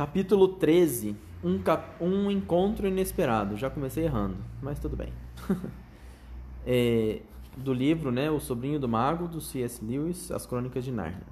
Capítulo 0.00 0.48
13. 0.48 1.14
Um, 1.44 1.58
cap... 1.58 2.02
um 2.02 2.30
encontro 2.30 2.88
inesperado. 2.88 3.54
Já 3.58 3.68
comecei 3.68 4.04
errando, 4.04 4.38
mas 4.62 4.78
tudo 4.78 4.96
bem. 4.96 5.12
é, 6.66 7.20
do 7.54 7.74
livro, 7.74 8.10
né? 8.10 8.30
O 8.30 8.40
Sobrinho 8.40 8.80
do 8.80 8.88
Mago, 8.88 9.28
do 9.28 9.42
C.S. 9.42 9.84
Lewis, 9.84 10.30
As 10.30 10.46
Crônicas 10.46 10.86
de 10.86 10.90
Nárnia. 10.90 11.26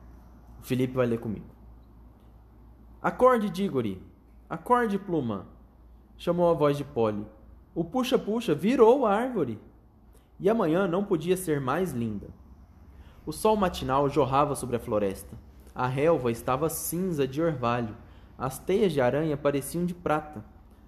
O 0.61 0.67
Felipe 0.67 0.93
vai 0.93 1.07
ler 1.07 1.19
comigo. 1.19 1.47
Acorde, 3.01 3.49
Diggory. 3.49 4.03
Acorde, 4.51 4.99
Pluma. 4.99 5.47
Chamou 6.19 6.51
a 6.51 6.53
voz 6.53 6.77
de 6.77 6.85
Polly. 6.85 7.25
O 7.75 7.83
puxa-puxa 7.83 8.55
virou 8.55 9.07
árvore. 9.07 9.59
E 10.39 10.47
amanhã 10.51 10.87
não 10.87 11.07
podia 11.07 11.39
ser 11.39 11.59
mais 11.59 11.93
linda. 11.93 12.29
O 13.25 13.33
sol 13.33 13.57
matinal 13.57 14.11
jorrava 14.11 14.55
sobre 14.55 14.77
a 14.77 14.79
floresta. 14.79 15.39
A 15.75 15.87
relva 15.87 16.31
estava 16.31 16.69
cinza 16.69 17.27
de 17.27 17.41
orvalho. 17.41 17.97
As 18.39 18.57
teias 18.57 18.93
de 18.93 19.01
aranha 19.01 19.37
pareciam 19.37 19.85
de 19.85 19.93
prata. 19.93 20.45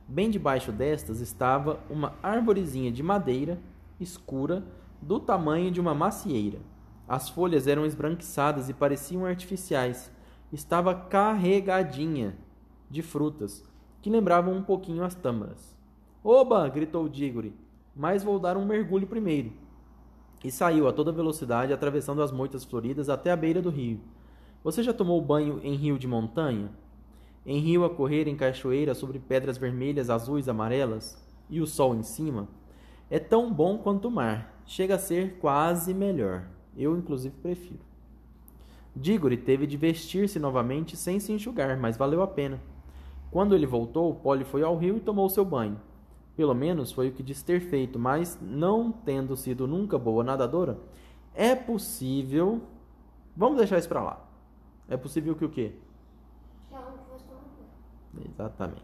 Bem 0.06 0.30
debaixo 0.30 0.70
destas 0.70 1.20
estava 1.20 1.80
uma 1.90 2.14
arvorezinha 2.22 2.92
de 2.92 3.02
madeira 3.02 3.58
escura 3.98 4.64
do 5.02 5.18
tamanho 5.18 5.68
de 5.72 5.80
uma 5.80 5.92
macieira. 5.92 6.60
As 7.08 7.28
folhas 7.28 7.66
eram 7.66 7.84
esbranquiçadas 7.84 8.68
e 8.68 8.72
pareciam 8.72 9.26
artificiais. 9.26 10.12
Estava 10.52 10.94
carregadinha 10.94 12.36
de 12.88 13.02
frutas, 13.02 13.64
que 14.00 14.08
lembravam 14.08 14.54
um 14.54 14.62
pouquinho 14.62 15.02
as 15.02 15.16
tâmaras. 15.16 15.76
Oba! 16.22 16.68
gritou 16.68 17.08
Diggory, 17.08 17.52
mas 17.96 18.22
vou 18.22 18.38
dar 18.38 18.56
um 18.56 18.64
mergulho 18.64 19.08
primeiro. 19.08 19.52
E 20.44 20.52
saiu 20.52 20.86
a 20.86 20.92
toda 20.92 21.10
velocidade, 21.10 21.72
atravessando 21.72 22.22
as 22.22 22.30
moitas 22.30 22.62
floridas 22.62 23.08
até 23.08 23.32
a 23.32 23.36
beira 23.36 23.60
do 23.60 23.70
rio. 23.70 24.00
Você 24.62 24.84
já 24.84 24.92
tomou 24.92 25.20
banho 25.20 25.60
em 25.64 25.74
rio 25.74 25.98
de 25.98 26.06
montanha? 26.06 26.70
Em 27.44 27.58
rio 27.58 27.84
a 27.84 27.90
correr 27.90 28.28
em 28.28 28.36
cachoeira 28.36 28.94
sobre 28.94 29.18
pedras 29.18 29.56
vermelhas, 29.56 30.10
azuis, 30.10 30.48
amarelas 30.48 31.22
e 31.48 31.60
o 31.60 31.66
sol 31.66 31.94
em 31.94 32.02
cima? 32.02 32.48
É 33.08 33.18
tão 33.18 33.52
bom 33.52 33.78
quanto 33.78 34.08
o 34.08 34.10
mar. 34.10 34.62
Chega 34.66 34.96
a 34.96 34.98
ser 34.98 35.38
quase 35.38 35.92
melhor. 35.94 36.44
Eu, 36.76 36.96
inclusive, 36.96 37.34
prefiro. 37.42 37.80
Diggory 38.94 39.36
teve 39.36 39.66
de 39.66 39.76
vestir-se 39.76 40.38
novamente 40.38 40.96
sem 40.96 41.18
se 41.18 41.32
enxugar, 41.32 41.78
mas 41.78 41.96
valeu 41.96 42.22
a 42.22 42.26
pena. 42.26 42.60
Quando 43.30 43.54
ele 43.54 43.66
voltou, 43.66 44.14
Polly 44.14 44.44
foi 44.44 44.62
ao 44.62 44.76
rio 44.76 44.96
e 44.96 45.00
tomou 45.00 45.28
seu 45.28 45.44
banho. 45.44 45.80
Pelo 46.36 46.54
menos 46.54 46.92
foi 46.92 47.08
o 47.08 47.12
que 47.12 47.22
disse 47.22 47.44
ter 47.44 47.60
feito, 47.60 47.98
mas 47.98 48.38
não 48.40 48.90
tendo 48.90 49.36
sido 49.36 49.66
nunca 49.66 49.98
boa 49.98 50.24
nadadora, 50.24 50.78
é 51.34 51.54
possível. 51.54 52.62
Vamos 53.36 53.58
deixar 53.58 53.78
isso 53.78 53.88
para 53.88 54.02
lá. 54.02 54.28
É 54.88 54.96
possível 54.96 55.34
que 55.34 55.44
o 55.44 55.48
quê? 55.48 55.72
Exatamente. 58.18 58.82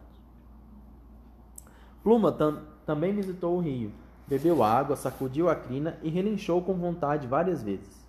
Pluma 2.03 2.31
tam 2.31 2.61
também 2.85 3.13
visitou 3.13 3.57
o 3.57 3.61
rio, 3.61 3.91
bebeu 4.29 4.63
água, 4.63 4.95
sacudiu 4.95 5.49
a 5.49 5.57
crina 5.57 5.99
e 6.03 6.09
relinchou 6.09 6.63
com 6.63 6.75
vontade 6.75 7.27
várias 7.27 7.63
vezes. 7.63 8.07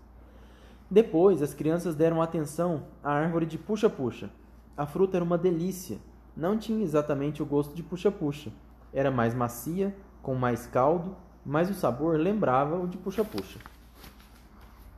Depois, 0.90 1.42
as 1.42 1.54
crianças 1.54 1.96
deram 1.96 2.22
atenção 2.22 2.84
à 3.04 3.12
árvore 3.12 3.46
de 3.46 3.58
puxa-puxa. 3.58 4.30
A 4.78 4.86
fruta 4.86 5.18
era 5.18 5.24
uma 5.24 5.38
delícia. 5.38 5.98
Não 6.36 6.58
tinha 6.58 6.84
exatamente 6.84 7.42
o 7.42 7.46
gosto 7.46 7.74
de 7.74 7.82
puxa-puxa. 7.82 8.52
Era 8.94 9.12
mais 9.12 9.34
macia, 9.34 9.96
com 10.22 10.36
mais 10.36 10.68
caldo, 10.68 11.16
mas 11.46 11.70
o 11.70 11.74
sabor 11.74 12.18
lembrava 12.20 12.80
o 12.80 12.88
de 12.88 12.98
puxa-puxa. 12.98 13.60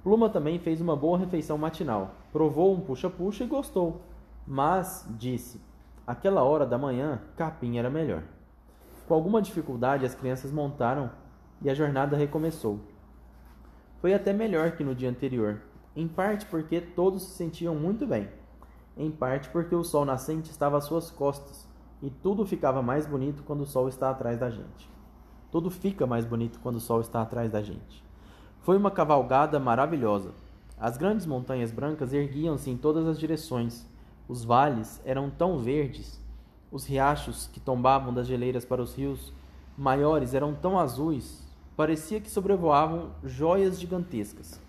Pluma 0.04 0.30
também 0.30 0.60
fez 0.60 0.82
uma 0.82 0.96
boa 0.96 1.18
refeição 1.18 1.58
matinal. 1.58 2.16
Provou 2.32 2.74
um 2.76 2.82
puxa-puxa 2.82 3.46
e 3.46 3.48
gostou. 3.48 4.02
Mas, 4.46 5.08
disse, 5.18 5.60
aquela 6.10 6.42
hora 6.42 6.66
da 6.66 6.76
manhã, 6.76 7.22
capim 7.38 7.78
era 7.78 7.88
melhor. 7.88 8.24
Com 9.08 9.14
alguma 9.14 9.40
dificuldade, 9.44 10.08
as 10.08 10.16
crianças 10.16 10.52
montaram 10.52 11.12
e 11.62 11.70
a 11.70 11.74
jornada 11.76 12.18
recomeçou. 12.18 12.80
Foi 14.02 14.12
até 14.16 14.34
melhor 14.34 14.72
que 14.72 14.84
no 14.84 14.96
dia 14.96 15.08
anterior, 15.08 15.62
em 15.96 16.08
parte 16.08 16.48
porque 16.48 16.82
todos 16.82 17.22
se 17.22 17.36
sentiam 17.36 17.76
muito 17.76 18.08
bem, 18.08 18.28
em 18.98 19.12
parte 19.12 19.50
porque 19.50 19.76
o 19.76 19.84
sol 19.84 20.04
nascente 20.04 20.50
estava 20.50 20.80
às 20.80 20.86
suas 20.86 21.12
costas 21.12 21.68
e 22.02 22.10
tudo 22.10 22.44
ficava 22.44 22.82
mais 22.82 23.06
bonito 23.06 23.44
quando 23.44 23.62
o 23.62 23.68
sol 23.68 23.88
está 23.88 24.10
atrás 24.10 24.40
da 24.40 24.50
gente. 24.50 24.90
Tudo 25.52 25.70
fica 25.70 26.08
mais 26.08 26.26
bonito 26.26 26.60
quando 26.60 26.78
o 26.78 26.82
sol 26.82 27.02
está 27.02 27.22
atrás 27.22 27.52
da 27.52 27.62
gente. 27.62 28.04
Foi 28.62 28.78
uma 28.78 28.90
cavalgada 28.90 29.60
maravilhosa. 29.60 30.32
As 30.80 30.98
grandes 30.98 31.28
montanhas 31.28 31.72
brancas 31.72 32.14
erguiam-se 32.14 32.68
em 32.72 32.78
todas 32.78 33.06
as 33.06 33.20
direções. 33.20 33.86
Os 34.30 34.46
vales 34.46 35.02
eram 35.04 35.28
tão 35.28 35.58
verdes. 35.58 36.22
Os 36.72 36.86
riachos 36.86 37.48
que 37.48 37.60
tombavam 37.60 38.14
das 38.14 38.28
geleiras 38.28 38.64
para 38.64 38.80
os 38.80 38.94
rios 38.94 39.34
maiores 39.76 40.36
eram 40.36 40.54
tão 40.54 40.78
azuis, 40.78 41.44
parecia 41.76 42.22
que 42.22 42.30
sobrevoavam 42.30 43.10
joias 43.24 43.80
gigantescas. 43.80 44.62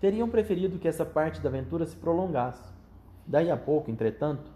Teriam 0.00 0.28
preferido 0.28 0.78
que 0.78 0.88
essa 0.88 1.04
parte 1.04 1.40
da 1.40 1.48
aventura 1.48 1.86
se 1.86 1.94
prolongasse. 1.94 2.64
Daí 3.24 3.48
a 3.48 3.56
pouco, 3.56 3.92
entretanto, 3.92 4.50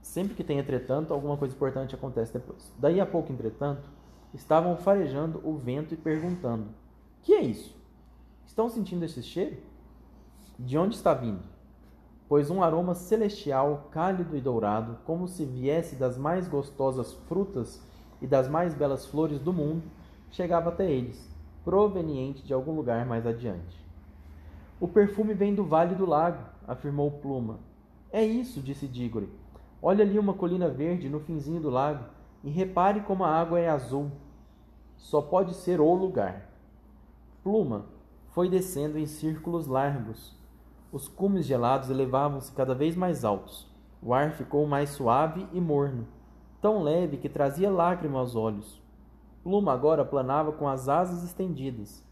sempre 0.00 0.34
que 0.34 0.44
tem 0.44 0.58
entretanto, 0.58 1.12
alguma 1.12 1.36
coisa 1.36 1.54
importante 1.54 1.96
acontece 1.96 2.32
depois. 2.32 2.72
Daí 2.78 3.00
a 3.00 3.06
pouco, 3.06 3.32
entretanto, 3.32 3.90
estavam 4.32 4.76
farejando 4.76 5.40
o 5.42 5.56
vento 5.56 5.94
e 5.94 5.96
perguntando: 5.96 6.68
Que 7.22 7.34
é 7.34 7.42
isso? 7.42 7.76
Estão 8.46 8.68
sentindo 8.68 9.04
esse 9.04 9.20
cheiro? 9.20 9.56
De 10.56 10.78
onde 10.78 10.94
está 10.94 11.12
vindo? 11.12 11.57
Pois 12.28 12.50
um 12.50 12.62
aroma 12.62 12.94
celestial, 12.94 13.88
cálido 13.90 14.36
e 14.36 14.40
dourado, 14.40 14.98
como 15.06 15.26
se 15.26 15.46
viesse 15.46 15.96
das 15.96 16.18
mais 16.18 16.46
gostosas 16.46 17.14
frutas 17.26 17.82
e 18.20 18.26
das 18.26 18.48
mais 18.48 18.74
belas 18.74 19.06
flores 19.06 19.40
do 19.40 19.52
mundo, 19.52 19.82
chegava 20.30 20.68
até 20.68 20.90
eles, 20.90 21.26
proveniente 21.64 22.44
de 22.44 22.52
algum 22.52 22.74
lugar 22.74 23.06
mais 23.06 23.26
adiante. 23.26 23.82
O 24.78 24.86
perfume 24.86 25.32
vem 25.32 25.54
do 25.54 25.64
vale 25.64 25.94
do 25.94 26.04
lago, 26.04 26.42
afirmou 26.66 27.10
Pluma. 27.10 27.60
É 28.12 28.22
isso, 28.22 28.60
disse 28.60 28.86
Diggory. 28.86 29.28
Olha 29.82 30.04
ali 30.04 30.18
uma 30.18 30.34
colina 30.34 30.68
verde 30.68 31.08
no 31.08 31.20
finzinho 31.20 31.60
do 31.60 31.70
lago 31.70 32.04
e 32.44 32.50
repare 32.50 33.00
como 33.00 33.24
a 33.24 33.30
água 33.30 33.58
é 33.58 33.68
azul. 33.68 34.10
Só 34.96 35.22
pode 35.22 35.54
ser 35.54 35.80
o 35.80 35.94
lugar. 35.94 36.48
Pluma 37.42 37.86
foi 38.28 38.48
descendo 38.48 38.98
em 38.98 39.06
círculos 39.06 39.66
largos. 39.66 40.37
Os 40.90 41.06
cumes 41.06 41.44
gelados 41.44 41.90
elevavam-se 41.90 42.50
cada 42.52 42.74
vez 42.74 42.96
mais 42.96 43.24
altos. 43.24 43.70
O 44.02 44.14
ar 44.14 44.32
ficou 44.32 44.66
mais 44.66 44.90
suave 44.90 45.46
e 45.52 45.60
morno, 45.60 46.06
tão 46.62 46.82
leve 46.82 47.18
que 47.18 47.28
trazia 47.28 47.70
lágrima 47.70 48.18
aos 48.18 48.34
olhos. 48.34 48.80
Pluma 49.42 49.72
agora 49.72 50.04
planava 50.04 50.52
com 50.52 50.66
as 50.66 50.88
asas 50.88 51.22
estendidas, 51.22 52.02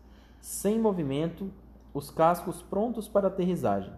sem 0.40 0.78
movimento, 0.78 1.50
os 1.94 2.10
cascos 2.10 2.62
prontos 2.62 3.08
para 3.08 3.28
aterrissagem. 3.28 3.92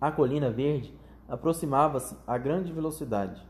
A 0.00 0.10
colina 0.10 0.50
verde 0.50 0.92
aproximava-se 1.28 2.16
a 2.26 2.36
grande 2.36 2.72
velocidade. 2.72 3.46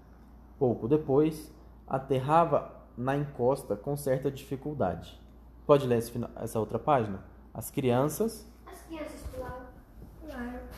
Pouco 0.59 0.87
depois, 0.87 1.53
aterrava 1.87 2.71
na 2.97 3.17
encosta 3.17 3.75
com 3.75 3.97
certa 3.97 4.31
dificuldade. 4.31 5.21
Pode 5.67 5.87
ler 5.87 6.03
essa 6.37 6.61
outra 6.61 6.79
página? 6.79 7.25
As 7.53 7.71
crianças. 7.71 8.47
As 8.67 8.83
crianças 8.83 9.34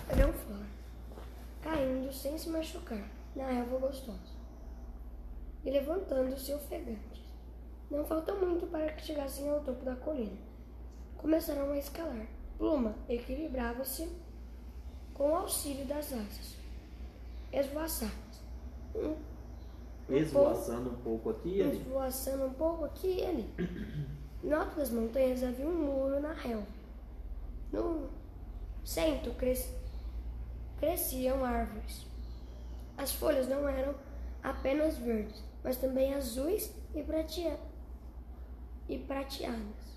pularam, 0.09 0.23
eram 0.23 0.33
fora, 0.33 0.67
caindo 1.63 2.13
sem 2.13 2.39
se 2.39 2.49
machucar 2.49 3.09
na 3.35 3.45
erva 3.45 3.79
gostosa 3.79 4.37
e 5.65 5.71
levantando-se 5.71 6.55
ofegantes. 6.55 7.23
Não 7.91 8.05
faltou 8.05 8.39
muito 8.39 8.67
para 8.67 8.93
que 8.93 9.05
chegassem 9.05 9.49
ao 9.49 9.61
topo 9.61 9.85
da 9.85 9.97
colina. 9.97 10.37
Começaram 11.17 11.71
a 11.73 11.79
escalar. 11.79 12.27
Pluma 12.59 12.95
equilibrava-se 13.09 14.09
com 15.13 15.31
o 15.31 15.35
auxílio 15.35 15.85
das 15.87 16.13
asas, 16.13 16.57
esvoaçadas. 17.53 18.15
Um, 18.95 19.15
um 20.09 20.17
Esvoaçando 20.17 20.91
um 20.91 20.97
pouco 20.97 21.31
aqui 21.31 21.57
e 21.57 21.63
ali. 21.63 21.77
Esvoaçando 21.79 22.47
um 22.47 22.53
pouco 22.53 22.85
aqui 22.85 23.19
e 23.19 23.25
ali. 23.25 23.55
No 24.43 24.55
alto 24.55 24.77
das 24.77 24.91
montanhas 24.91 25.43
havia 25.43 25.67
um 25.67 25.75
muro 25.75 26.21
na 26.21 26.33
relva. 26.33 26.67
No 27.73 28.09
centro 28.85 29.35
cres... 29.35 29.75
cresciam 30.79 31.45
árvores. 31.45 32.07
As 32.97 33.13
folhas 33.13 33.49
não 33.49 33.69
eram 33.69 33.95
apenas 34.43 34.97
verdes, 34.99 35.43
mas 35.63 35.77
também 35.77 36.15
azuis 36.15 36.75
e, 36.95 37.03
pratea... 37.03 37.59
e 38.89 38.99
prateadas. 38.99 39.97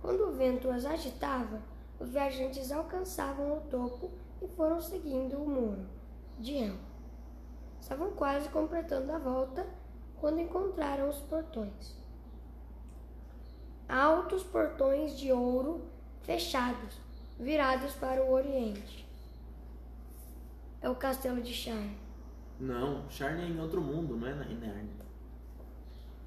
Quando 0.00 0.28
o 0.28 0.32
vento 0.32 0.70
as 0.70 0.84
agitava, 0.84 1.60
os 1.98 2.10
viajantes 2.10 2.70
alcançavam 2.70 3.56
o 3.56 3.60
topo 3.62 4.10
e 4.42 4.48
foram 4.48 4.80
seguindo 4.80 5.38
o 5.38 5.48
muro 5.48 5.86
de 6.38 6.52
relva. 6.52 6.96
Estavam 7.80 8.10
quase 8.12 8.48
completando 8.50 9.12
a 9.12 9.18
volta 9.18 9.66
quando 10.20 10.40
encontraram 10.40 11.08
os 11.08 11.18
portões 11.20 11.96
altos 13.88 14.42
portões 14.42 15.16
de 15.16 15.32
ouro 15.32 15.82
fechados, 16.22 16.98
virados 17.38 17.92
para 17.94 18.22
o 18.22 18.32
oriente. 18.32 19.05
É 20.86 20.88
o 20.88 20.94
castelo 20.94 21.42
de 21.42 21.52
Char. 21.52 21.84
Não, 22.60 23.10
Charne 23.10 23.42
é 23.42 23.48
em 23.48 23.58
outro 23.58 23.80
mundo, 23.80 24.16
não 24.16 24.28
é 24.28 24.32
na 24.32 24.44
em 24.44 24.56
Nárnia. 24.56 25.04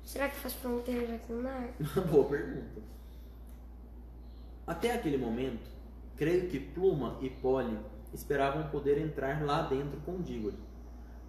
Será 0.04 0.28
que 0.28 0.36
faz 0.36 0.54
fronteira 0.54 1.16
aqui 1.16 1.32
no 1.32 1.44
Nar? 1.44 1.70
Boa 2.12 2.28
pergunta. 2.28 2.82
Até 4.68 4.94
aquele 4.94 5.18
momento, 5.18 5.66
creio 6.18 6.50
que 6.50 6.60
Pluma 6.60 7.18
e 7.22 7.30
Polly 7.30 7.80
esperavam 8.14 8.68
poder 8.68 8.98
entrar 8.98 9.46
lá 9.46 9.62
dentro 9.62 9.98
com 10.02 10.22
Diggory, 10.22 10.58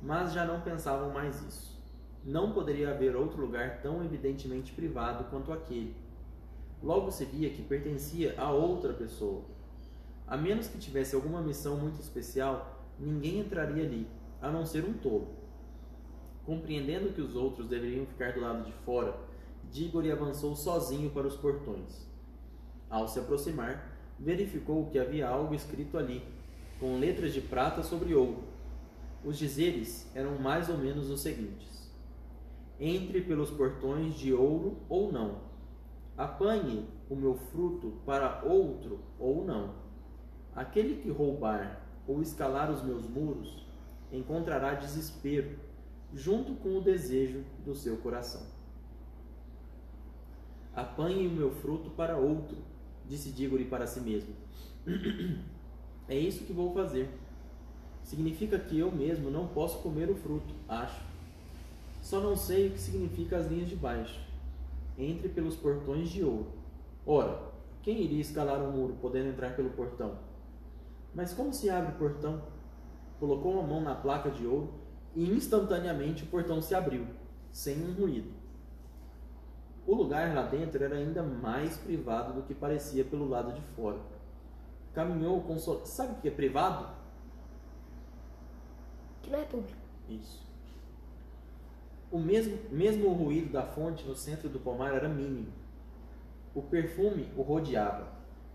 mas 0.03 0.32
já 0.32 0.44
não 0.44 0.62
pensavam 0.62 1.12
mais 1.12 1.41
isso. 1.43 1.81
Não 2.25 2.50
poderia 2.50 2.91
haver 2.91 3.15
outro 3.15 3.41
lugar 3.41 3.81
tão 3.81 4.05
evidentemente 4.05 4.73
privado 4.73 5.23
quanto 5.31 5.53
aquele. 5.53 5.94
Logo 6.82 7.12
se 7.12 7.25
via 7.27 7.50
que 7.50 7.62
pertencia 7.62 8.35
a 8.37 8.50
outra 8.50 8.93
pessoa. 8.93 9.44
A 10.27 10.37
menos 10.37 10.67
que 10.67 10.79
tivesse 10.79 11.15
alguma 11.15 11.41
missão 11.41 11.77
muito 11.77 12.00
especial, 12.00 12.80
ninguém 13.00 13.41
entraria 13.41 13.85
ali, 13.85 14.06
a 14.41 14.50
não 14.50 14.64
ser 14.64 14.85
um 14.85 14.93
tolo. 14.93 15.29
Compreendendo 16.44 17.12
que 17.12 17.20
os 17.20 17.35
outros 17.35 17.69
deveriam 17.69 18.06
ficar 18.06 18.32
do 18.32 18.41
lado 18.41 18.64
de 18.64 18.73
fora, 18.85 19.17
Diggory 19.70 20.11
avançou 20.11 20.55
sozinho 20.55 21.11
para 21.11 21.26
os 21.26 21.37
portões. 21.37 22.06
Ao 22.88 23.06
se 23.06 23.19
aproximar, 23.19 23.97
verificou 24.19 24.87
que 24.87 24.99
havia 24.99 25.29
algo 25.29 25.55
escrito 25.55 25.97
ali, 25.97 26.23
com 26.79 26.99
letras 26.99 27.32
de 27.32 27.41
prata 27.41 27.82
sobre 27.82 28.14
ouro. 28.14 28.43
Os 29.25 29.38
dizeres 29.38 30.11
eram 30.14 30.38
mais 30.38 30.69
ou 30.69 30.76
menos 30.76 31.11
os 31.11 31.20
seguintes: 31.20 31.91
Entre 32.79 33.20
pelos 33.20 33.50
portões 33.50 34.14
de 34.14 34.32
ouro 34.32 34.79
ou 34.88 35.12
não. 35.12 35.50
Apanhe 36.17 36.87
o 37.08 37.14
meu 37.14 37.35
fruto 37.35 37.93
para 38.05 38.43
outro 38.44 39.00
ou 39.19 39.44
não. 39.44 39.75
Aquele 40.55 40.96
que 40.96 41.11
roubar 41.11 41.80
ou 42.06 42.23
escalar 42.23 42.70
os 42.70 42.82
meus 42.82 43.08
muros 43.08 43.67
encontrará 44.12 44.75
desespero 44.75 45.58
junto 46.12 46.55
com 46.55 46.76
o 46.76 46.81
desejo 46.81 47.44
do 47.64 47.75
seu 47.75 47.97
coração. 47.99 48.43
Apanhe 50.75 51.26
o 51.26 51.31
meu 51.31 51.50
fruto 51.50 51.91
para 51.91 52.17
outro, 52.17 52.56
disse 53.06 53.31
Dígore 53.31 53.64
para 53.64 53.87
si 53.87 54.00
mesmo. 54.00 54.35
é 56.08 56.17
isso 56.17 56.44
que 56.44 56.52
vou 56.52 56.73
fazer. 56.73 57.08
Significa 58.03 58.58
que 58.58 58.79
eu 58.79 58.91
mesmo 58.91 59.31
não 59.31 59.46
posso 59.49 59.79
comer 59.79 60.11
o 60.11 60.14
fruto, 60.14 60.55
acho. 60.69 61.00
Só 62.03 62.20
não 62.20 62.35
sei 62.37 62.69
o 62.69 62.70
que 62.73 62.81
significa 62.81 63.37
as 63.37 63.46
linhas 63.46 63.69
de 63.69 63.76
baixo. 63.76 64.19
Entre 64.99 65.29
pelos 65.29 65.55
portões 65.55 66.08
de 66.11 66.25
ouro. 66.25 66.49
Ora, 67.06 67.41
quem 67.82 68.03
iria 68.03 68.20
escalar 68.20 68.61
um 68.62 68.73
muro 68.73 68.96
podendo 69.00 69.29
entrar 69.31 69.55
pelo 69.55 69.70
portão? 69.70 70.30
Mas 71.15 71.33
como 71.33 71.53
se 71.53 71.69
abre 71.69 71.93
o 71.93 71.99
portão? 71.99 72.43
Colocou 73.19 73.53
uma 73.55 73.62
mão 73.62 73.81
na 73.81 73.95
placa 73.95 74.31
de 74.31 74.47
ouro 74.47 74.75
e 75.15 75.29
instantaneamente 75.31 76.25
o 76.25 76.27
portão 76.29 76.62
se 76.62 76.75
abriu, 76.75 77.07
sem 77.51 77.83
um 77.85 77.93
ruído. 77.93 78.31
O 79.87 79.95
lugar 79.95 80.35
lá 80.35 80.43
dentro 80.43 80.85
era 80.85 80.97
ainda 80.97 81.23
mais 81.23 81.77
privado 81.77 82.33
do 82.33 82.43
que 82.43 82.55
parecia 82.55 83.05
pelo 83.05 83.29
lado 83.29 83.53
de 83.53 83.61
fora. 83.75 83.99
Caminhou 84.93 85.41
com 85.43 85.59
so... 85.59 85.83
Sabe 85.85 86.12
o 86.12 86.17
que 86.17 86.29
é 86.29 86.31
privado? 86.31 86.89
Que 89.23 89.31
não 89.31 89.39
é 89.39 89.45
público. 89.45 89.79
Isso. 90.09 90.49
O 92.11 92.19
mesmo, 92.19 92.59
mesmo 92.71 93.09
o 93.09 93.13
ruído 93.13 93.53
da 93.53 93.63
fonte 93.63 94.06
no 94.06 94.17
centro 94.17 94.49
do 94.49 94.59
pomar 94.59 94.95
era 94.95 95.09
mínimo. 95.09 95.53
O 96.55 96.63
perfume 96.63 97.29
o 97.37 97.43
rodeava. 97.43 98.09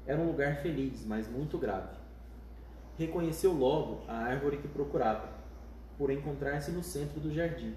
Era 0.05 0.21
um 0.21 0.27
lugar 0.27 0.57
feliz, 0.61 1.05
mas 1.05 1.27
muito 1.27 1.57
grave. 1.57 2.04
Reconheceu 2.97 3.51
logo 3.51 4.03
a 4.07 4.15
árvore 4.15 4.57
que 4.57 4.67
procurava, 4.67 5.29
por 5.97 6.09
encontrar-se 6.09 6.71
no 6.71 6.83
centro 6.83 7.19
do 7.19 7.33
jardim, 7.33 7.75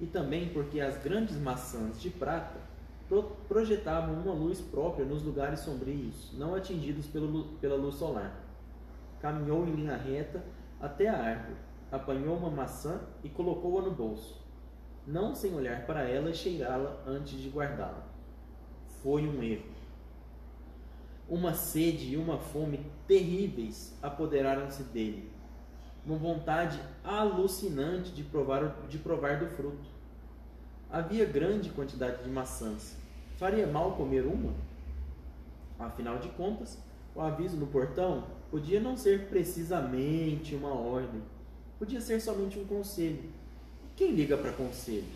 e 0.00 0.06
também 0.06 0.50
porque 0.50 0.80
as 0.80 1.02
grandes 1.02 1.36
maçãs 1.36 2.00
de 2.00 2.10
prata 2.10 2.58
projetavam 3.48 4.14
uma 4.14 4.32
luz 4.32 4.60
própria 4.60 5.04
nos 5.04 5.22
lugares 5.22 5.60
sombrios, 5.60 6.32
não 6.36 6.54
atingidos 6.54 7.06
pelo, 7.06 7.44
pela 7.60 7.76
luz 7.76 7.94
solar. 7.94 8.44
Caminhou 9.20 9.66
em 9.66 9.74
linha 9.74 9.96
reta 9.96 10.44
até 10.80 11.08
a 11.08 11.16
árvore, 11.16 11.56
apanhou 11.90 12.36
uma 12.36 12.50
maçã 12.50 13.00
e 13.22 13.28
colocou-a 13.28 13.82
no 13.82 13.92
bolso, 13.92 14.44
não 15.06 15.34
sem 15.34 15.54
olhar 15.54 15.86
para 15.86 16.02
ela 16.02 16.30
e 16.30 16.34
cheirá-la 16.34 17.02
antes 17.06 17.40
de 17.40 17.48
guardá-la. 17.48 18.06
Foi 19.02 19.26
um 19.26 19.42
erro. 19.42 19.75
Uma 21.28 21.54
sede 21.54 22.12
e 22.12 22.16
uma 22.16 22.38
fome 22.38 22.80
terríveis 23.08 23.92
apoderaram-se 24.00 24.84
dele, 24.84 25.28
uma 26.04 26.16
vontade 26.16 26.80
alucinante 27.02 28.12
de 28.12 28.22
provar, 28.22 28.76
de 28.88 28.96
provar 28.98 29.40
do 29.40 29.48
fruto. 29.48 29.88
Havia 30.88 31.24
grande 31.24 31.70
quantidade 31.70 32.22
de 32.22 32.30
maçãs. 32.30 32.96
Faria 33.38 33.66
mal 33.66 33.96
comer 33.96 34.24
uma? 34.24 34.54
Afinal 35.80 36.18
de 36.18 36.28
contas, 36.28 36.78
o 37.12 37.20
aviso 37.20 37.56
no 37.56 37.66
portão 37.66 38.24
podia 38.48 38.78
não 38.78 38.96
ser 38.96 39.26
precisamente 39.28 40.54
uma 40.54 40.72
ordem, 40.72 41.20
podia 41.76 42.00
ser 42.00 42.20
somente 42.20 42.56
um 42.56 42.64
conselho. 42.64 43.24
Quem 43.96 44.12
liga 44.12 44.36
para 44.36 44.52
conselhos? 44.52 45.08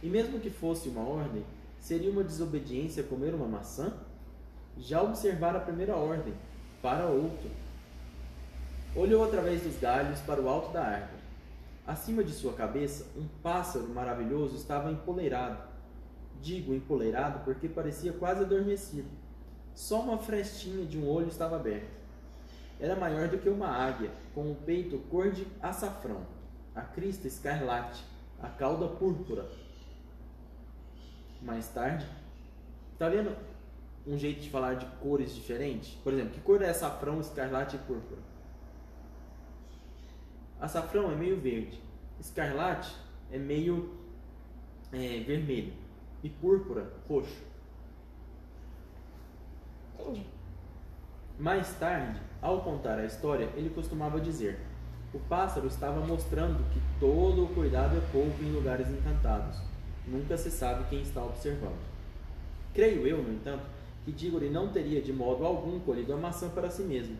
E 0.00 0.06
mesmo 0.06 0.38
que 0.38 0.50
fosse 0.50 0.88
uma 0.88 1.00
ordem, 1.00 1.42
seria 1.80 2.10
uma 2.10 2.22
desobediência 2.22 3.02
comer 3.02 3.34
uma 3.34 3.48
maçã? 3.48 3.92
Já 4.78 5.02
observara 5.02 5.58
a 5.58 5.62
primeira 5.62 5.96
ordem, 5.96 6.34
para 6.82 7.06
outro. 7.06 7.50
Olhou 8.94 9.24
através 9.24 9.62
dos 9.62 9.78
galhos 9.80 10.20
para 10.20 10.40
o 10.40 10.48
alto 10.48 10.72
da 10.72 10.82
árvore. 10.82 11.22
Acima 11.86 12.22
de 12.24 12.32
sua 12.32 12.52
cabeça, 12.52 13.06
um 13.16 13.26
pássaro 13.42 13.88
maravilhoso 13.88 14.56
estava 14.56 14.90
empoleirado. 14.90 15.58
Digo 16.40 16.74
empoleirado 16.74 17.40
porque 17.40 17.68
parecia 17.68 18.12
quase 18.12 18.42
adormecido. 18.42 19.08
Só 19.74 20.00
uma 20.00 20.18
frestinha 20.18 20.86
de 20.86 20.98
um 20.98 21.08
olho 21.08 21.28
estava 21.28 21.56
aberta. 21.56 21.88
Era 22.80 22.96
maior 22.96 23.28
do 23.28 23.38
que 23.38 23.48
uma 23.48 23.68
águia, 23.68 24.10
com 24.34 24.50
o 24.50 24.54
peito 24.54 24.98
cor 25.10 25.30
de 25.30 25.46
açafrão, 25.62 26.26
a 26.74 26.82
crista 26.82 27.26
escarlate, 27.26 28.04
a 28.42 28.48
cauda 28.48 28.88
púrpura. 28.88 29.46
Mais 31.40 31.68
tarde, 31.68 32.06
tá 32.98 33.08
vendo 33.08 33.36
um 34.06 34.18
jeito 34.18 34.42
de 34.42 34.50
falar 34.50 34.74
de 34.74 34.86
cores 35.00 35.34
diferentes? 35.34 35.94
Por 36.02 36.12
exemplo, 36.12 36.32
que 36.32 36.40
cor 36.40 36.62
é 36.62 36.70
açafrão, 36.70 37.20
escarlate 37.20 37.76
e 37.76 37.78
púrpura? 37.80 38.20
Açafrão 40.60 41.10
é 41.10 41.14
meio 41.14 41.40
verde, 41.40 41.80
escarlate 42.20 42.94
é 43.30 43.38
meio 43.38 43.94
é, 44.92 45.20
vermelho 45.20 45.72
e 46.22 46.30
púrpura 46.30 46.90
roxo. 47.08 47.42
Entendi. 49.98 50.26
Mais 51.38 51.72
tarde, 51.74 52.20
ao 52.40 52.60
contar 52.60 52.98
a 52.98 53.04
história, 53.04 53.48
ele 53.56 53.70
costumava 53.70 54.20
dizer: 54.20 54.60
O 55.12 55.18
pássaro 55.18 55.66
estava 55.66 56.00
mostrando 56.00 56.58
que 56.72 56.80
todo 57.00 57.44
o 57.44 57.54
cuidado 57.54 57.96
é 57.96 58.00
pouco 58.12 58.42
em 58.42 58.52
lugares 58.52 58.88
encantados. 58.88 59.60
Nunca 60.06 60.36
se 60.36 60.50
sabe 60.50 60.84
quem 60.88 61.02
está 61.02 61.22
observando. 61.24 61.82
Creio 62.72 63.06
eu, 63.06 63.22
no 63.22 63.32
entanto, 63.32 63.64
que 64.04 64.12
Diggory 64.12 64.50
não 64.50 64.68
teria 64.68 65.00
de 65.00 65.12
modo 65.12 65.44
algum 65.44 65.80
colhido 65.80 66.12
a 66.12 66.16
maçã 66.16 66.48
para 66.50 66.70
si 66.70 66.82
mesmo. 66.82 67.16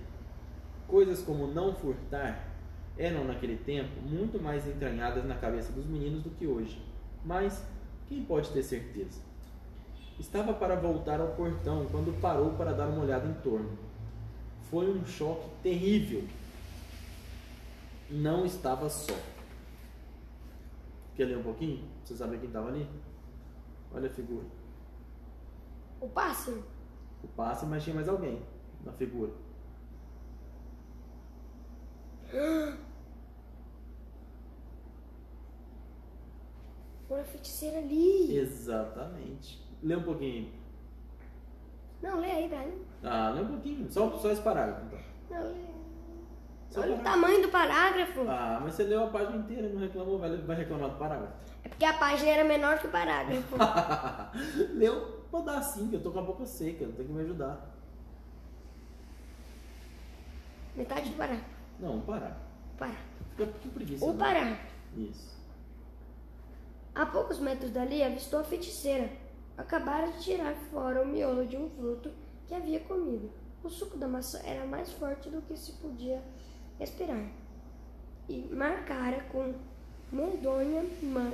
Coisas 0.86 1.22
como 1.22 1.46
não 1.46 1.74
furtar 1.74 2.52
eram 2.96 3.24
naquele 3.24 3.56
tempo 3.56 4.00
muito 4.02 4.40
mais 4.40 4.66
entranhadas 4.66 5.24
na 5.24 5.34
cabeça 5.34 5.72
dos 5.72 5.86
meninos 5.86 6.22
do 6.22 6.30
que 6.30 6.46
hoje. 6.46 6.80
Mas 7.24 7.64
quem 8.06 8.22
pode 8.22 8.50
ter 8.50 8.62
certeza? 8.62 9.20
Estava 10.18 10.52
para 10.52 10.76
voltar 10.76 11.20
ao 11.20 11.28
portão 11.28 11.86
quando 11.90 12.20
parou 12.20 12.50
para 12.52 12.72
dar 12.72 12.86
uma 12.88 13.02
olhada 13.02 13.26
em 13.26 13.34
torno. 13.34 13.76
Foi 14.70 14.88
um 14.88 15.04
choque 15.04 15.48
terrível. 15.62 16.22
Não 18.10 18.44
estava 18.44 18.88
só. 18.88 19.14
Quer 21.16 21.26
ler 21.26 21.38
um 21.38 21.42
pouquinho? 21.42 21.84
Você 22.04 22.14
sabe 22.14 22.38
quem 22.38 22.46
estava 22.46 22.68
ali? 22.68 22.86
Olha 23.92 24.08
a 24.08 24.12
figura. 24.12 24.44
O 26.00 26.08
pássaro? 26.08 26.62
O 27.24 27.28
pássaro, 27.28 27.68
mas 27.70 27.82
tinha 27.82 27.94
mais 27.96 28.08
alguém 28.08 28.42
na 28.84 28.92
figura. 28.92 29.32
Uma 37.08 37.22
feiticeira 37.24 37.78
ali. 37.78 38.36
Exatamente. 38.36 39.62
Lê 39.82 39.96
um 39.96 40.02
pouquinho. 40.02 40.50
Não, 42.02 42.18
lê 42.20 42.30
aí 42.30 42.48
pra 42.48 42.66
mim. 42.66 42.82
Ah, 43.02 43.30
lê 43.30 43.42
um 43.42 43.48
pouquinho. 43.48 43.90
Só, 43.90 44.10
só 44.18 44.30
esse 44.30 44.42
parágrafo, 44.42 44.84
então. 44.86 44.98
Não, 45.30 45.48
lê. 45.52 45.64
Só 46.70 46.80
Olha 46.80 46.94
o 46.94 46.96
parágrafo. 46.98 47.04
tamanho 47.04 47.42
do 47.42 47.48
parágrafo. 47.50 48.20
Ah, 48.28 48.60
mas 48.62 48.74
você 48.74 48.82
leu 48.84 49.04
a 49.04 49.08
página 49.08 49.36
inteira, 49.36 49.68
não 49.68 49.80
reclamou? 49.80 50.18
Vai, 50.18 50.36
vai 50.38 50.56
reclamar 50.56 50.90
do 50.90 50.98
parágrafo? 50.98 51.34
É 51.64 51.68
porque 51.68 51.84
a 51.84 51.94
página 51.94 52.30
era 52.30 52.44
menor 52.44 52.78
que 52.78 52.86
o 52.86 52.90
parágrafo. 52.90 53.56
leu 54.74 55.24
um 55.32 55.38
pedacinho, 55.40 55.88
que 55.88 55.96
eu 55.96 56.02
tô 56.02 56.10
com 56.12 56.18
a 56.18 56.22
boca 56.22 56.44
seca, 56.46 56.84
tem 56.86 57.06
que 57.06 57.12
me 57.12 57.22
ajudar. 57.22 57.74
Metade 60.76 61.10
do 61.10 61.16
parágrafo. 61.16 61.50
Não, 61.78 61.96
um 61.96 62.00
parágrafo. 62.00 62.40
Pará. 62.78 62.96
Fica 63.36 63.46
com 63.46 63.68
preguiça. 63.70 64.04
O 64.04 64.12
né? 64.12 64.18
Pará. 64.18 64.58
Isso. 64.96 65.34
A 66.94 67.06
poucos 67.06 67.38
metros 67.38 67.70
dali 67.70 68.02
avistou 68.02 68.40
a 68.40 68.44
feiticeira. 68.44 69.10
Acabara 69.56 70.10
de 70.12 70.22
tirar 70.22 70.54
fora 70.70 71.02
o 71.02 71.06
miolo 71.06 71.46
de 71.46 71.56
um 71.56 71.70
fruto 71.70 72.10
que 72.46 72.54
havia 72.54 72.80
comido. 72.80 73.30
O 73.62 73.68
suco 73.70 73.96
da 73.96 74.06
maçã 74.06 74.40
era 74.44 74.66
mais 74.66 74.92
forte 74.92 75.30
do 75.30 75.40
que 75.42 75.56
se 75.56 75.72
podia 75.74 76.22
respirar. 76.78 77.26
E 78.28 78.40
marcara 78.52 79.22
com 79.30 79.54
medonha 80.12 80.84
man- 81.02 81.32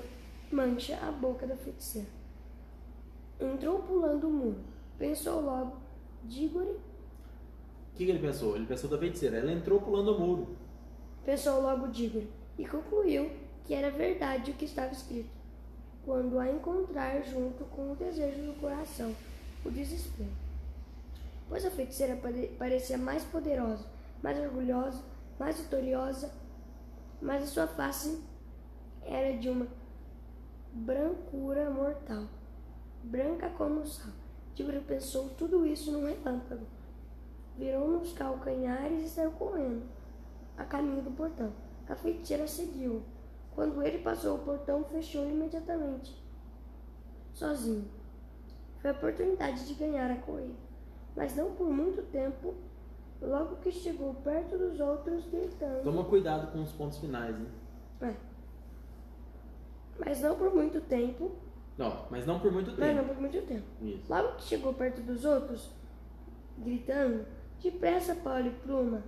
mancha 0.50 0.96
a 1.02 1.10
boca 1.12 1.46
da 1.46 1.56
feiticeira. 1.56 2.08
Entrou 3.40 3.80
pulando 3.80 4.28
o 4.28 4.30
muro. 4.30 4.60
Pensou 4.98 5.40
logo, 5.40 5.76
Diggory, 6.24 6.70
O 6.72 7.96
que, 7.96 8.04
que 8.04 8.10
ele 8.10 8.18
pensou? 8.18 8.56
Ele 8.56 8.66
pensou 8.66 8.88
da 8.90 8.98
feiticeira. 8.98 9.38
Ela 9.38 9.52
entrou 9.52 9.80
pulando 9.80 10.14
o 10.14 10.20
muro. 10.20 10.56
pensou 11.24 11.60
logo 11.62 11.88
Diggory, 11.88 12.28
e 12.58 12.66
concluiu 12.66 13.30
que 13.64 13.74
era 13.74 13.90
verdade 13.90 14.50
o 14.50 14.54
que 14.54 14.64
estava 14.64 14.92
escrito. 14.92 15.28
Quando 16.04 16.38
a 16.38 16.50
encontrar 16.50 17.22
junto 17.22 17.64
com 17.66 17.92
o 17.92 17.96
desejo 17.96 18.42
do 18.42 18.58
coração, 18.60 19.14
o 19.64 19.70
desespero. 19.70 20.30
Pois 21.48 21.64
a 21.64 21.70
feiticeira 21.70 22.16
pare- 22.16 22.54
parecia 22.58 22.96
mais 22.96 23.22
poderosa, 23.24 23.84
mais 24.22 24.38
orgulhosa, 24.38 25.02
mais 25.38 25.58
vitoriosa, 25.60 26.32
mas 27.20 27.42
a 27.42 27.46
sua 27.46 27.66
face 27.66 28.22
era 29.04 29.36
de 29.36 29.48
uma 29.50 29.66
brancura 30.72 31.70
mortal, 31.70 32.24
branca 33.02 33.50
como 33.50 33.80
o 33.80 33.86
sal. 33.86 34.12
Diggory 34.54 34.80
pensou 34.80 35.28
tudo 35.30 35.66
isso 35.66 35.92
num 35.92 36.06
relâmpago. 36.06 36.66
Virou 37.56 37.88
nos 37.88 38.12
calcanhares 38.12 39.04
e 39.04 39.08
saiu 39.08 39.30
correndo 39.32 39.82
a 40.60 40.64
caminho 40.64 41.02
do 41.02 41.10
portão. 41.10 41.50
A 41.88 41.94
feiticeira 41.94 42.46
seguiu. 42.46 43.02
Quando 43.54 43.82
ele 43.82 43.98
passou 43.98 44.36
o 44.36 44.40
portão, 44.40 44.84
fechou 44.84 45.28
imediatamente. 45.28 46.16
Sozinho. 47.32 47.88
Foi 48.80 48.90
a 48.90 48.92
oportunidade 48.92 49.66
de 49.66 49.74
ganhar 49.74 50.10
a 50.10 50.16
corrida. 50.16 50.54
Mas 51.16 51.34
não 51.34 51.52
por 51.52 51.68
muito 51.70 52.02
tempo. 52.10 52.54
Logo 53.20 53.56
que 53.56 53.70
chegou 53.70 54.14
perto 54.14 54.56
dos 54.56 54.78
outros, 54.80 55.26
gritando. 55.26 55.82
Toma 55.82 56.04
cuidado 56.04 56.52
com 56.52 56.62
os 56.62 56.72
pontos 56.72 56.98
finais, 56.98 57.36
né? 57.38 57.46
É. 58.02 58.29
Mas 60.04 60.20
não 60.20 60.34
por 60.36 60.54
muito 60.54 60.80
tempo. 60.80 61.32
Não, 61.76 62.06
mas 62.10 62.26
não 62.26 62.40
por 62.40 62.50
muito 62.52 62.70
Mas 62.70 62.78
não 62.96 63.02
tempo. 63.04 63.14
por 63.14 63.20
muito 63.20 63.42
tempo. 63.42 63.66
Isso. 63.82 64.04
Logo 64.08 64.34
que 64.36 64.42
chegou 64.42 64.72
perto 64.74 65.00
dos 65.02 65.24
outros, 65.24 65.70
gritando: 66.58 67.26
Depressa, 67.62 68.14
Paulo 68.14 68.46
e 68.46 68.50
Pluma! 68.50 69.02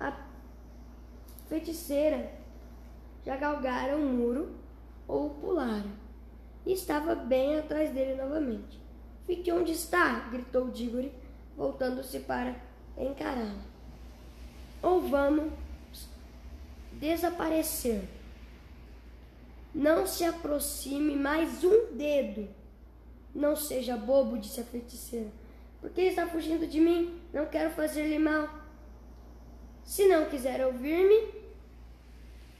A 0.00 0.12
feiticeira 1.48 2.32
já 3.24 3.36
galgaram 3.36 3.98
o 4.00 4.06
muro 4.06 4.50
ou 5.06 5.30
pularam. 5.30 5.90
E 6.64 6.72
estava 6.72 7.14
bem 7.14 7.58
atrás 7.58 7.90
dele 7.90 8.20
novamente. 8.20 8.80
Fique 9.26 9.52
onde 9.52 9.72
está! 9.72 10.28
gritou 10.30 10.68
Diggory, 10.70 11.12
voltando-se 11.56 12.20
para 12.20 12.56
encará-la. 12.96 13.62
Ou 14.82 15.00
vamos 15.00 15.52
desaparecer. 16.92 18.04
Não 19.76 20.06
se 20.06 20.24
aproxime 20.24 21.14
mais 21.14 21.62
um 21.62 21.92
dedo. 21.92 22.48
Não 23.34 23.54
seja 23.54 23.94
bobo, 23.94 24.38
disse 24.38 24.62
a 24.62 24.64
feiticeira. 24.64 25.28
Por 25.82 25.90
que 25.90 26.00
está 26.00 26.26
fugindo 26.26 26.66
de 26.66 26.80
mim? 26.80 27.20
Não 27.30 27.44
quero 27.44 27.68
fazer-lhe 27.72 28.18
mal. 28.18 28.48
Se 29.84 30.08
não 30.08 30.30
quiser 30.30 30.64
ouvir-me, 30.64 31.28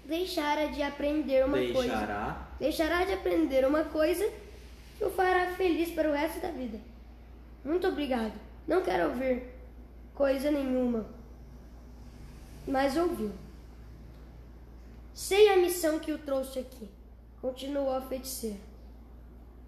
deixará 0.04 0.66
de 0.66 0.82
aprender 0.82 1.46
uma 1.46 1.56
coisa. 1.56 1.72
Deixará. 1.80 2.48
Deixará 2.60 3.04
de 3.04 3.14
aprender 3.14 3.66
uma 3.66 3.84
coisa 3.84 4.30
que 4.98 5.04
o 5.04 5.10
fará 5.10 5.54
feliz 5.54 5.90
para 5.92 6.10
o 6.10 6.12
resto 6.12 6.38
da 6.40 6.50
vida. 6.50 6.78
Muito 7.64 7.88
obrigado. 7.88 8.38
Não 8.68 8.82
quero 8.82 9.08
ouvir 9.08 9.42
coisa 10.14 10.50
nenhuma. 10.50 11.06
Mas 12.68 12.94
ouviu. 12.94 13.32
Sei 15.14 15.48
a 15.48 15.56
missão 15.56 15.98
que 15.98 16.12
o 16.12 16.18
trouxe 16.18 16.58
aqui, 16.58 16.86
continuou 17.40 17.92
a 17.92 18.00
feiticeira. 18.00 18.60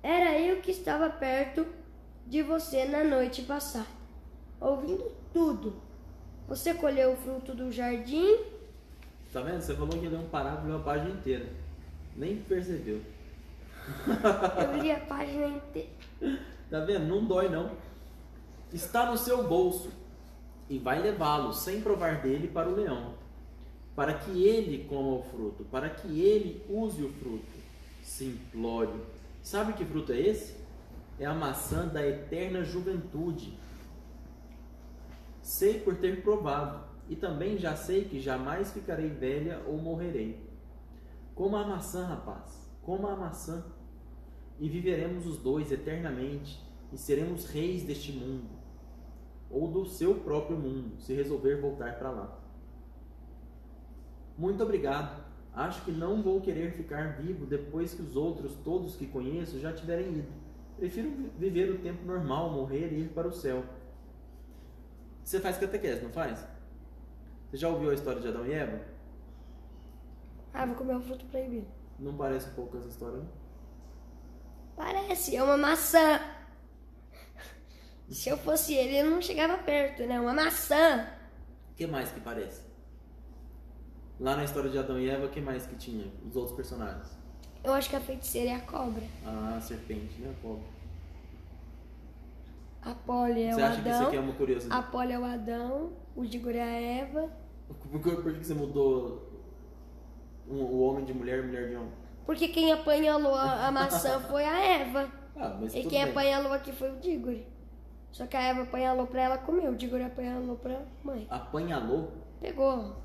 Era 0.03 0.39
eu 0.39 0.61
que 0.61 0.71
estava 0.71 1.11
perto 1.11 1.67
de 2.27 2.43
você 2.43 2.85
na 2.85 3.03
noite 3.05 3.43
passada, 3.43 3.87
ouvindo 4.61 5.13
tudo. 5.33 5.81
Você 6.47 6.75
colheu 6.75 7.13
o 7.13 7.17
fruto 7.17 7.55
do 7.55 7.71
jardim, 7.71 8.39
Tá 9.33 9.43
vendo? 9.43 9.61
Você 9.61 9.75
falou 9.75 9.91
que 9.91 10.07
ele 10.07 10.15
é 10.15 10.19
um 10.19 10.29
parágrafo 10.29 10.67
uma 10.67 10.79
página 10.79 11.11
inteira. 11.11 11.47
Nem 12.17 12.37
percebeu. 12.37 13.01
eu 14.75 14.83
li 14.83 14.91
a 14.91 15.01
página 15.01 15.47
inteira. 15.49 15.89
Tá 16.71 16.81
vendo? 16.81 17.07
Não 17.07 17.25
dói 17.25 17.49
não. 17.49 17.71
Está 18.73 19.11
no 19.11 19.17
seu 19.17 19.47
bolso 19.47 19.91
e 20.69 20.79
vai 20.79 21.01
levá-lo 21.01 21.53
sem 21.53 21.81
provar 21.81 22.21
dele 22.21 22.49
para 22.49 22.69
o 22.69 22.75
leão, 22.75 23.15
para 23.97 24.13
que 24.15 24.43
ele 24.43 24.85
coma 24.85 25.21
o 25.21 25.23
fruto, 25.23 25.65
para 25.65 25.89
que 25.89 26.21
ele 26.21 26.63
use 26.69 27.03
o 27.03 27.13
fruto. 27.13 27.58
Simplório. 28.09 29.05
Sabe 29.43 29.75
que 29.75 29.85
fruto 29.85 30.13
é 30.13 30.21
esse? 30.21 30.57
É 31.19 31.27
a 31.27 31.35
maçã 31.35 31.87
da 31.87 32.05
eterna 32.05 32.65
juventude. 32.65 33.59
Sei 35.43 35.79
por 35.81 35.97
ter 35.97 36.23
provado, 36.23 36.89
e 37.09 37.15
também 37.15 37.59
já 37.59 37.77
sei 37.77 38.05
que 38.05 38.19
jamais 38.19 38.73
ficarei 38.73 39.11
velha 39.11 39.63
ou 39.67 39.77
morrerei. 39.77 40.43
Coma 41.35 41.63
a 41.63 41.67
maçã, 41.69 42.07
rapaz, 42.07 42.69
coma 42.83 43.13
a 43.13 43.17
maçã, 43.17 43.65
e 44.59 44.69
viveremos 44.69 45.27
os 45.27 45.39
dois 45.39 45.71
eternamente, 45.71 46.61
e 46.93 46.97
seremos 46.97 47.45
reis 47.45 47.85
deste 47.85 48.13
mundo, 48.13 48.49
ou 49.51 49.69
do 49.69 49.85
seu 49.85 50.15
próprio 50.17 50.57
mundo, 50.57 50.99
se 50.99 51.13
resolver 51.13 51.61
voltar 51.61 51.99
para 51.99 52.11
lá. 52.11 52.41
Muito 54.37 54.63
obrigado. 54.63 55.28
Acho 55.59 55.83
que 55.85 55.91
não 55.91 56.23
vou 56.23 56.41
querer 56.41 56.71
ficar 56.71 57.17
vivo 57.21 57.45
depois 57.45 57.93
que 57.93 58.01
os 58.01 58.15
outros, 58.15 58.55
todos 58.63 58.95
que 58.95 59.09
conheço, 59.09 59.59
já 59.59 59.73
tiverem 59.73 60.19
ido. 60.19 60.33
Prefiro 60.77 61.11
vi- 61.11 61.33
viver 61.37 61.73
o 61.73 61.79
tempo 61.79 62.05
normal, 62.05 62.51
morrer 62.53 62.93
e 62.93 63.01
ir 63.01 63.09
para 63.09 63.27
o 63.27 63.33
céu. 63.33 63.65
Você 65.25 65.41
faz 65.41 65.59
catequese, 65.59 66.05
não 66.05 66.13
faz? 66.13 66.47
Você 67.51 67.57
já 67.57 67.69
ouviu 67.69 67.91
a 67.91 67.95
história 67.95 68.21
de 68.21 68.29
Adão 68.29 68.47
e 68.47 68.53
Eva? 68.53 68.81
Ah, 70.55 70.65
vou 70.65 70.77
comer 70.77 70.95
o 70.95 71.01
fruto 71.01 71.25
proibido. 71.27 71.67
Não 71.99 72.17
parece 72.17 72.51
um 72.51 72.55
pouco 72.55 72.77
essa 72.77 72.87
história, 72.87 73.19
não? 73.19 73.29
Parece, 74.77 75.35
é 75.35 75.43
uma 75.43 75.57
maçã. 75.57 76.21
Se 78.09 78.29
eu 78.29 78.39
fosse 78.39 78.75
ele, 78.75 78.97
eu 79.01 79.11
não 79.11 79.21
chegava 79.21 79.59
perto, 79.59 80.07
né? 80.07 80.21
Uma 80.21 80.33
maçã. 80.33 81.05
O 81.73 81.75
que 81.75 81.85
mais 81.85 82.13
que 82.13 82.21
parece? 82.21 82.63
Lá 84.21 84.37
na 84.37 84.45
história 84.45 84.69
de 84.71 84.79
Adão 84.79 84.99
e 84.99 85.09
Eva, 85.09 85.27
o 85.27 85.29
que 85.29 85.41
mais 85.41 85.67
que 85.67 85.77
tinha? 85.77 86.07
Os 86.27 86.35
outros 86.37 86.57
personagens? 86.57 87.17
Eu 87.63 87.73
acho 87.73 87.89
que 87.91 87.97
a 87.97 88.01
feiticeira 88.01 88.51
é 88.51 88.55
a 88.55 88.61
cobra. 88.61 89.03
A 89.25 89.61
serpente, 89.61 90.21
né? 90.21 90.35
Cobra. 90.43 90.63
A 92.83 92.95
Polly 92.95 93.43
é 93.43 93.53
Você 93.55 93.61
o 93.61 93.65
acha 93.65 93.83
que 93.83 93.89
isso 93.89 94.03
aqui 94.03 94.17
é 94.17 94.19
Adão. 94.19 94.31
uma 94.31 94.35
curiosidade? 94.39 94.81
A 94.81 94.91
Polly 94.91 95.13
é 95.13 95.19
o 95.19 95.25
Adão. 95.25 95.93
O 96.17 96.25
Diggory 96.25 96.59
é 96.59 96.63
a 96.63 96.81
Eva. 97.03 97.31
Por, 97.91 98.01
que- 98.03 98.23
por 98.23 98.33
que 98.33 98.45
você 98.45 98.55
mudou 98.55 99.29
um- 100.49 100.63
o 100.63 100.81
homem 100.81 101.05
de 101.05 101.13
mulher 101.13 101.41
e 101.41 101.47
mulher 101.47 101.69
de 101.69 101.77
homem? 101.77 101.93
Porque 102.25 102.49
quem 102.49 102.73
apanhalou 102.73 103.35
a, 103.35 103.67
a 103.69 103.71
maçã 103.73 104.19
foi 104.29 104.45
a 104.45 104.59
Eva. 104.81 105.11
Ah, 105.37 105.57
mas 105.61 105.75
E 105.75 105.83
quem 105.83 106.03
bem. 106.03 106.11
apanhalou 106.11 106.53
aqui 106.53 106.73
foi 106.73 106.91
o 106.91 106.97
Diggory. 106.99 107.47
Só 108.11 108.27
que 108.27 108.37
a 108.37 108.43
Eva 108.43 108.63
apanhalou 108.63 109.07
pra 109.07 109.23
ela 109.23 109.39
comer. 109.39 109.69
O 109.69 109.77
Diggory 109.77 110.05
apanhalou 110.05 110.57
pra 110.57 110.81
mãe. 111.05 111.27
Apanhalou? 111.29 112.13
Pegou. 112.41 112.97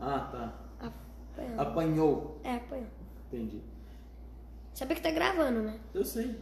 Ah, 0.00 0.20
tá. 0.30 0.54
Apanhalou. 0.80 1.60
Apanhou. 1.60 2.40
É, 2.44 2.54
apanhou. 2.56 2.86
Entendi. 3.26 3.62
Sabe 4.74 4.94
que 4.94 5.00
tá 5.02 5.10
gravando, 5.10 5.62
né? 5.62 5.80
Eu 5.94 6.04
sei. 6.04 6.38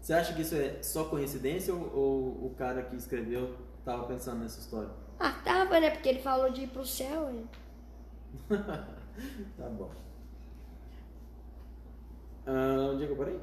Você 0.00 0.12
acha 0.12 0.34
que 0.34 0.42
isso 0.42 0.54
é 0.54 0.82
só 0.82 1.04
coincidência 1.04 1.74
ou, 1.74 1.80
ou 1.96 2.46
o 2.46 2.54
cara 2.56 2.82
que 2.82 2.94
escreveu 2.96 3.56
estava 3.78 4.04
pensando 4.04 4.40
nessa 4.40 4.60
história? 4.60 4.90
Ah, 5.18 5.32
tava, 5.44 5.80
né? 5.80 5.90
Porque 5.90 6.08
ele 6.08 6.20
falou 6.20 6.50
de 6.50 6.62
ir 6.62 6.68
pro 6.68 6.84
céu. 6.84 7.30
hein? 7.30 7.48
tá 9.56 9.68
bom. 9.70 9.90
Ah, 12.46 12.90
onde 12.92 13.04
é 13.04 13.06
que 13.06 13.12
eu 13.12 13.16
parei? 13.16 13.40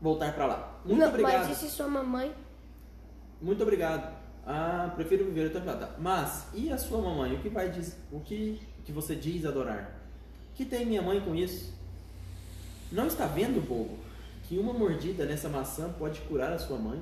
Voltar 0.00 0.34
pra 0.34 0.46
lá. 0.46 0.80
Muito 0.84 0.98
não, 0.98 1.08
obrigado. 1.08 1.48
Mas 1.48 1.50
e 1.50 1.60
se 1.60 1.70
sua 1.70 1.86
mamãe? 1.86 2.34
Muito 3.40 3.62
obrigado. 3.62 4.21
Ah, 4.44 4.92
prefiro 4.94 5.24
viver. 5.26 5.52
Tá. 5.52 5.96
Mas 5.98 6.48
e 6.54 6.70
a 6.70 6.78
sua 6.78 7.00
mamãe? 7.00 7.34
O 7.34 7.40
que 7.40 7.48
vai 7.48 7.70
diz, 7.70 7.96
o 8.10 8.20
que 8.20 8.60
que 8.84 8.92
você 8.92 9.14
diz 9.14 9.44
adorar? 9.44 10.00
Que 10.54 10.64
tem 10.64 10.84
minha 10.84 11.02
mãe 11.02 11.20
com 11.20 11.34
isso? 11.34 11.72
Não 12.90 13.06
está 13.06 13.26
vendo, 13.26 13.66
bobo, 13.66 13.96
que 14.44 14.58
uma 14.58 14.72
mordida 14.72 15.24
nessa 15.24 15.48
maçã 15.48 15.90
pode 15.98 16.20
curar 16.22 16.52
a 16.52 16.58
sua 16.58 16.76
mãe? 16.76 17.00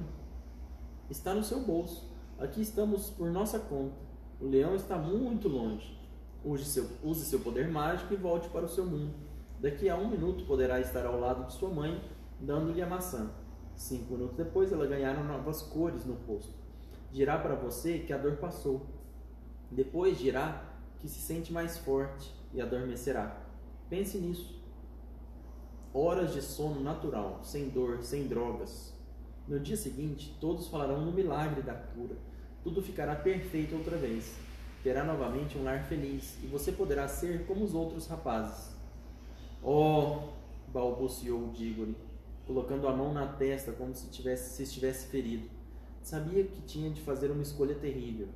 Está 1.11 1.35
no 1.35 1.43
seu 1.43 1.61
bolso. 1.61 2.09
Aqui 2.39 2.61
estamos 2.61 3.11
por 3.11 3.31
nossa 3.31 3.59
conta. 3.59 3.97
O 4.41 4.47
leão 4.47 4.77
está 4.77 4.97
muito 4.97 5.49
longe. 5.49 5.99
Use 6.45 6.65
seu, 6.65 6.87
use 7.03 7.27
seu 7.27 7.41
poder 7.41 7.69
mágico 7.69 8.15
e 8.15 8.17
volte 8.17 8.49
para 8.51 8.65
o 8.65 8.69
seu 8.69 8.87
mundo. 8.87 9.15
Daqui 9.59 9.89
a 9.91 9.97
um 9.97 10.09
minuto 10.09 10.47
poderá 10.47 10.81
estar 10.81 11.05
ao 11.05 11.19
lado 11.19 11.47
de 11.47 11.53
sua 11.53 11.69
mãe, 11.69 12.01
dando-lhe 12.39 12.81
a 12.81 12.87
maçã. 12.87 13.31
Cinco 13.75 14.13
minutos 14.13 14.37
depois, 14.37 14.73
ela 14.73 14.87
ganhará 14.87 15.23
novas 15.23 15.61
cores 15.61 16.05
no 16.07 16.15
rosto. 16.15 16.60
Dirá 17.13 17.39
para 17.39 17.55
você 17.55 17.99
que 17.99 18.13
a 18.13 18.19
dor 18.19 18.37
passou. 18.37 18.87
Depois 19.71 20.19
dirá 20.19 20.65
que 20.99 21.09
se 21.09 21.21
sente 21.21 21.53
mais 21.53 21.79
forte 21.79 22.33
e 22.53 22.61
adormecerá. 22.61 23.41
Pense 23.89 24.19
nisso. 24.19 24.61
Horas 25.93 26.33
de 26.33 26.41
sono 26.41 26.81
natural, 26.81 27.41
sem 27.43 27.69
dor, 27.69 28.03
sem 28.03 28.29
drogas. 28.29 28.95
No 29.49 29.59
dia 29.59 29.77
seguinte, 29.77 30.37
todos 30.41 30.69
falarão 30.69 31.05
no 31.05 31.13
milagre 31.13 31.63
da 31.63 31.75
cura. 31.75 32.17
Tudo 32.63 32.81
ficará 32.81 33.17
perfeito 33.17 33.75
outra 33.75 33.97
vez. 33.97 34.37
Terá 34.83 35.03
novamente 35.03 35.59
um 35.59 35.65
lar 35.65 35.85
feliz 35.85 36.39
e 36.43 36.47
você 36.47 36.71
poderá 36.71 37.09
ser 37.09 37.45
como 37.47 37.65
os 37.65 37.75
outros 37.75 38.07
rapazes. 38.07 38.75
Oh! 39.63 40.39
balbuciou 40.69 41.51
Diggory, 41.51 41.97
colocando 42.47 42.87
a 42.87 42.97
mão 42.97 43.13
na 43.13 43.27
testa 43.27 43.73
como 43.73 43.95
se, 43.95 44.09
tivesse, 44.11 44.57
se 44.57 44.63
estivesse 44.63 45.09
ferido. 45.09 45.51
Sabia 46.11 46.43
que 46.43 46.61
tinha 46.63 46.91
de 46.91 47.01
fazer 47.01 47.31
uma 47.31 47.41
escolha 47.41 47.77
terrível. 47.77 48.27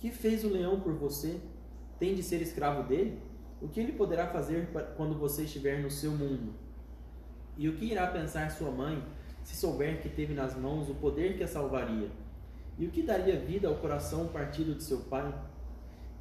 Que 0.00 0.10
fez 0.10 0.42
o 0.42 0.48
leão 0.48 0.80
por 0.80 0.92
você? 0.92 1.38
Tem 1.96 2.12
de 2.12 2.24
ser 2.24 2.42
escravo 2.42 2.82
dele? 2.82 3.20
O 3.60 3.68
que 3.68 3.78
ele 3.78 3.92
poderá 3.92 4.26
fazer 4.26 4.68
quando 4.96 5.16
você 5.16 5.44
estiver 5.44 5.80
no 5.80 5.88
seu 5.88 6.10
mundo? 6.10 6.52
E 7.56 7.68
o 7.68 7.76
que 7.76 7.84
irá 7.84 8.08
pensar 8.08 8.50
sua 8.50 8.72
mãe 8.72 9.00
se 9.44 9.54
souber 9.54 10.02
que 10.02 10.08
teve 10.08 10.34
nas 10.34 10.56
mãos 10.56 10.90
o 10.90 10.94
poder 10.96 11.36
que 11.36 11.44
a 11.44 11.46
salvaria? 11.46 12.10
E 12.76 12.84
o 12.84 12.90
que 12.90 13.00
daria 13.00 13.38
vida 13.38 13.68
ao 13.68 13.76
coração 13.76 14.26
partido 14.26 14.74
de 14.74 14.82
seu 14.82 15.02
pai? 15.02 15.32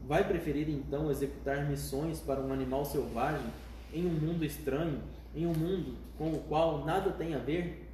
Vai 0.06 0.27
preferir 0.27 0.70
então 0.70 1.10
executar 1.10 1.68
missões 1.68 2.20
para 2.20 2.39
um 2.39 2.53
animal 2.53 2.86
selvagem 2.86 3.50
em 3.91 4.06
um 4.06 4.13
mundo 4.13 4.46
estranho, 4.46 5.01
em 5.36 5.48
um 5.48 5.56
mundo 5.56 5.98
com 6.20 6.32
o 6.32 6.39
qual 6.44 6.86
nada 6.86 7.10
tem 7.10 7.34
a 7.34 7.39
ver? 7.39 7.89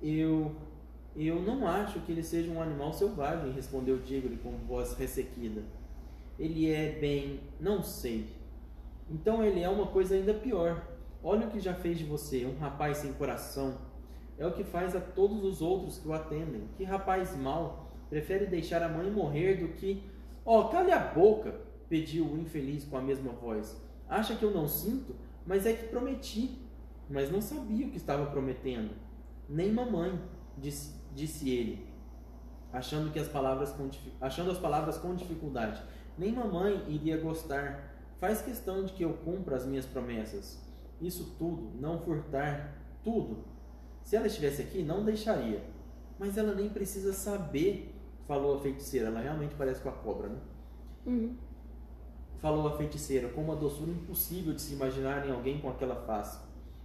Eu 0.00 0.56
eu 1.16 1.40
não 1.40 1.66
acho 1.66 2.00
que 2.00 2.12
ele 2.12 2.22
seja 2.22 2.50
um 2.50 2.60
animal 2.60 2.92
selvagem, 2.92 3.52
respondeu 3.52 3.98
Diggory 3.98 4.36
com 4.36 4.50
voz 4.66 4.92
ressequida. 4.94 5.62
Ele 6.38 6.70
é 6.70 6.98
bem, 7.00 7.40
não 7.58 7.82
sei. 7.82 8.26
Então 9.10 9.42
ele 9.42 9.60
é 9.60 9.68
uma 9.68 9.86
coisa 9.86 10.14
ainda 10.14 10.34
pior. 10.34 10.86
Olha 11.22 11.46
o 11.46 11.50
que 11.50 11.60
já 11.60 11.74
fez 11.74 11.98
de 11.98 12.04
você, 12.04 12.44
um 12.44 12.58
rapaz 12.58 12.98
sem 12.98 13.12
coração. 13.14 13.78
É 14.36 14.46
o 14.46 14.52
que 14.52 14.64
faz 14.64 14.94
a 14.94 15.00
todos 15.00 15.42
os 15.44 15.62
outros 15.62 15.98
que 15.98 16.06
o 16.06 16.12
atendem. 16.12 16.68
Que 16.76 16.84
rapaz 16.84 17.34
mau 17.36 17.90
prefere 18.10 18.46
deixar 18.46 18.82
a 18.82 18.88
mãe 18.88 19.10
morrer 19.10 19.56
do 19.56 19.68
que. 19.68 20.02
Oh, 20.44 20.64
cale 20.64 20.92
a 20.92 20.98
boca! 20.98 21.66
pediu 21.88 22.24
o 22.26 22.38
infeliz 22.38 22.84
com 22.84 22.96
a 22.96 23.02
mesma 23.02 23.32
voz. 23.32 23.80
Acha 24.08 24.34
que 24.34 24.44
eu 24.44 24.50
não 24.50 24.68
sinto? 24.68 25.14
Mas 25.46 25.66
é 25.66 25.72
que 25.72 25.88
prometi. 25.88 26.58
Mas 27.08 27.30
não 27.30 27.40
sabia 27.40 27.86
o 27.86 27.90
que 27.90 27.96
estava 27.96 28.26
prometendo. 28.26 28.90
Nem 29.48 29.72
mamãe, 29.72 30.20
disse 30.58 30.94
disse 31.16 31.48
ele, 31.48 31.88
achando, 32.72 33.10
que 33.10 33.18
as 33.18 33.26
palavras 33.26 33.72
com, 33.72 33.90
achando 34.20 34.50
as 34.50 34.58
palavras 34.58 34.98
com 34.98 35.14
dificuldade. 35.14 35.82
Nem 36.16 36.32
mamãe 36.32 36.84
iria 36.88 37.16
gostar. 37.16 37.94
Faz 38.20 38.40
questão 38.42 38.84
de 38.84 38.92
que 38.92 39.02
eu 39.02 39.14
cumpra 39.24 39.56
as 39.56 39.66
minhas 39.66 39.86
promessas. 39.86 40.62
Isso 41.00 41.34
tudo, 41.38 41.72
não 41.80 41.98
furtar, 41.98 42.76
tudo. 43.02 43.44
Se 44.02 44.14
ela 44.14 44.26
estivesse 44.26 44.62
aqui, 44.62 44.82
não 44.82 45.04
deixaria. 45.04 45.62
Mas 46.18 46.38
ela 46.38 46.54
nem 46.54 46.68
precisa 46.68 47.12
saber, 47.12 47.94
falou 48.26 48.56
a 48.56 48.60
feiticeira. 48.60 49.08
Ela 49.08 49.20
realmente 49.20 49.54
parece 49.56 49.80
com 49.80 49.88
a 49.88 49.92
cobra, 49.92 50.28
né? 50.28 50.38
Uhum. 51.04 51.36
Falou 52.38 52.68
a 52.68 52.76
feiticeira, 52.76 53.28
com 53.28 53.42
uma 53.42 53.56
doçura 53.56 53.90
impossível 53.90 54.54
de 54.54 54.60
se 54.60 54.74
imaginar 54.74 55.26
em 55.26 55.32
alguém 55.32 55.60
com 55.60 55.68
aquela 55.68 55.96
face. 55.96 56.38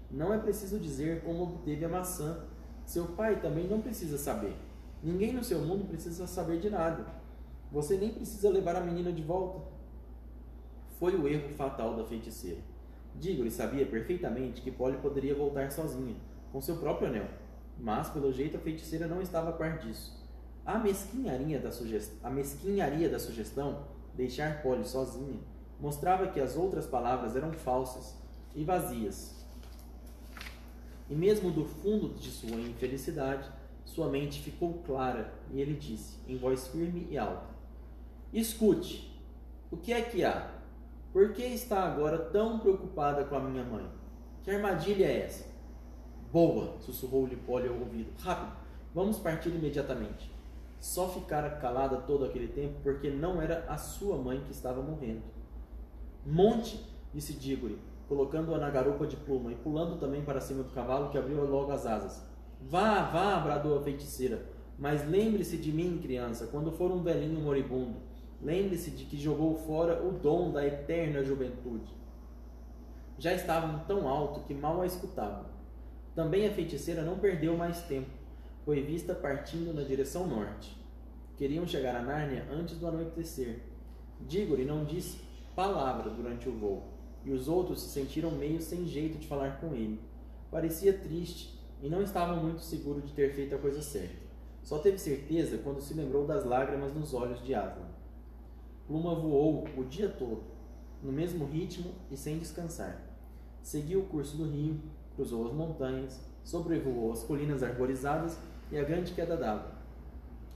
Não 0.10 0.34
é 0.34 0.38
preciso 0.38 0.80
dizer 0.80 1.24
como 1.24 1.44
obteve 1.44 1.86
a 1.86 1.90
maçã 1.90 2.46
seu 2.86 3.06
pai 3.08 3.40
também 3.40 3.68
não 3.68 3.82
precisa 3.82 4.18
saber. 4.18 4.56
Ninguém 5.04 5.34
no 5.34 5.44
seu 5.44 5.60
mundo 5.60 5.88
precisa 5.88 6.28
saber 6.28 6.60
de 6.60 6.70
nada. 6.70 7.06
Você 7.72 7.98
nem 7.98 8.14
precisa 8.14 8.50
levar 8.50 8.76
a 8.76 8.82
menina 8.82 9.12
de 9.12 9.22
volta. 9.22 9.62
Foi 11.00 11.16
o 11.16 11.28
erro 11.28 11.50
fatal 11.54 11.96
da 11.96 12.04
feiticeira. 12.04 12.60
Digo-lhe 13.16 13.50
sabia 13.50 13.86
perfeitamente 13.86 14.62
que 14.62 14.72
Polly 14.72 14.98
poderia 14.98 15.34
voltar 15.34 15.72
sozinha, 15.72 16.16
com 16.52 16.62
seu 16.62 16.78
próprio 16.78 17.08
anel. 17.08 17.28
Mas, 17.80 18.10
pelo 18.10 18.32
jeito, 18.32 18.58
a 18.58 18.60
feiticeira 18.60 19.08
não 19.08 19.22
estava 19.22 19.50
a 19.50 19.54
par 19.54 19.80
disso. 19.80 20.22
A 20.66 20.78
mesquinharia 20.78 21.60
da, 21.60 21.72
sugest... 21.72 22.14
a 22.24 22.30
mesquinharia 22.30 23.10
da 23.10 23.18
sugestão, 23.18 23.88
deixar 24.14 24.62
Polly 24.62 24.86
sozinha, 24.86 25.40
mostrava 25.80 26.28
que 26.28 26.40
as 26.40 26.56
outras 26.56 26.86
palavras 26.86 27.36
eram 27.36 27.52
falsas 27.52 28.16
e 28.54 28.64
vazias, 28.64 29.41
e 31.12 31.14
mesmo 31.14 31.52
do 31.52 31.66
fundo 31.66 32.08
de 32.18 32.32
sua 32.32 32.58
infelicidade, 32.58 33.52
sua 33.84 34.08
mente 34.08 34.42
ficou 34.42 34.76
clara 34.86 35.34
e 35.52 35.60
ele 35.60 35.74
disse, 35.74 36.18
em 36.26 36.38
voz 36.38 36.70
firme 36.70 37.06
e 37.12 37.18
alta: 37.18 37.50
Escute, 38.32 39.14
o 39.70 39.76
que 39.76 39.92
é 39.92 40.02
que 40.02 40.24
há? 40.24 40.50
Por 41.12 41.34
que 41.34 41.44
está 41.44 41.84
agora 41.84 42.18
tão 42.18 42.60
preocupada 42.60 43.26
com 43.26 43.36
a 43.36 43.42
minha 43.42 43.66
mãe? 43.66 43.86
Que 44.42 44.52
armadilha 44.52 45.06
é 45.06 45.26
essa? 45.26 45.46
Boa, 46.32 46.78
sussurrou-lhe 46.80 47.38
ao 47.68 47.76
ouvido. 47.76 48.14
Rápido, 48.18 48.54
vamos 48.96 49.20
partir 49.20 49.50
imediatamente. 49.50 50.32
Só 50.80 51.10
ficara 51.10 51.50
calada 51.58 51.98
todo 51.98 52.24
aquele 52.24 52.48
tempo 52.48 52.76
porque 52.82 53.10
não 53.10 53.42
era 53.42 53.66
a 53.68 53.78
sua 53.78 54.16
mãe 54.16 54.42
que 54.46 54.54
estava 54.54 54.82
morrendo. 54.82 55.24
Monte, 56.26 56.82
disse 57.14 57.34
Diggory, 57.34 57.78
colocando-a 58.12 58.58
na 58.58 58.70
garupa 58.70 59.08
de 59.08 59.16
pluma 59.16 59.54
e 59.54 59.56
pulando 59.56 59.98
também 59.98 60.22
para 60.22 60.42
cima 60.42 60.64
do 60.64 60.74
cavalo 60.74 61.10
que 61.10 61.18
abriu 61.18 61.50
logo 61.50 61.72
as 61.72 61.86
asas. 61.86 62.22
Vá, 62.60 63.04
vá, 63.04 63.40
bradou 63.40 63.78
a 63.78 63.82
feiticeira, 63.82 64.46
mas 64.78 65.10
lembre-se 65.10 65.56
de 65.56 65.72
mim, 65.72 65.98
criança, 65.98 66.48
quando 66.48 66.74
for 66.74 66.92
um 66.92 67.02
velhinho 67.02 67.40
moribundo. 67.40 68.02
Lembre-se 68.42 68.92
de 68.92 69.06
que 69.06 69.16
jogou 69.16 69.56
fora 69.56 70.06
o 70.06 70.12
dom 70.12 70.52
da 70.52 70.68
eterna 70.68 71.24
juventude. 71.24 71.90
Já 73.18 73.34
estavam 73.34 73.80
tão 73.86 74.10
alto 74.10 74.42
que 74.42 74.54
mal 74.54 74.82
a 74.82 74.86
escutavam. 74.86 75.46
Também 76.14 76.46
a 76.46 76.52
feiticeira 76.52 77.04
não 77.04 77.18
perdeu 77.18 77.56
mais 77.56 77.82
tempo. 77.84 78.12
Foi 78.66 78.82
vista 78.82 79.16
partindo 79.16 79.74
na 79.74 79.84
direção 79.84 80.28
norte. 80.28 80.78
Queriam 81.38 81.66
chegar 81.66 81.96
a 81.96 82.02
Nárnia 82.02 82.46
antes 82.52 82.78
do 82.78 82.88
anoitecer. 82.88 83.62
Diggory 84.20 84.66
não 84.66 84.84
disse 84.84 85.22
palavra 85.56 86.10
durante 86.10 86.50
o 86.50 86.52
voo 86.52 86.91
e 87.24 87.32
os 87.32 87.48
outros 87.48 87.82
se 87.82 87.90
sentiram 87.90 88.32
meio 88.32 88.62
sem 88.62 88.86
jeito 88.86 89.18
de 89.18 89.28
falar 89.28 89.60
com 89.60 89.74
ele. 89.74 90.00
Parecia 90.50 90.94
triste 90.94 91.60
e 91.82 91.90
não 91.90 92.02
estava 92.02 92.36
muito 92.36 92.62
seguro 92.62 93.02
de 93.02 93.14
ter 93.14 93.34
feito 93.34 93.56
a 93.56 93.60
coisa 93.60 93.82
certa. 93.82 94.22
Só 94.64 94.80
teve 94.80 94.98
certeza 94.98 95.58
quando 95.58 95.82
se 95.82 95.94
lembrou 95.94 96.26
das 96.26 96.46
lágrimas 96.46 96.94
nos 96.94 97.14
olhos 97.14 97.44
de 97.44 97.54
Aslan. 97.56 97.90
Pluma 98.88 99.16
voou 99.16 99.66
o 99.78 99.84
dia 99.84 100.10
todo, 100.10 100.44
no 101.02 101.12
mesmo 101.12 101.46
ritmo 101.46 101.92
e 102.10 102.18
sem 102.18 102.38
descansar. 102.38 103.02
Seguiu 103.62 104.02
o 104.02 104.06
curso 104.06 104.38
do 104.38 104.46
rio, 104.46 104.80
cruzou 105.16 105.48
as 105.48 105.54
montanhas, 105.54 106.20
sobrevoou 106.44 107.12
as 107.12 107.24
colinas 107.24 107.64
arborizadas 107.64 108.38
e 108.72 108.78
a 108.78 108.84
grande 108.84 109.14
queda 109.14 109.38
d'água, 109.38 109.72